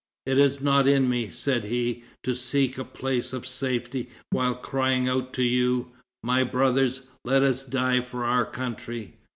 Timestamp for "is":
0.39-0.61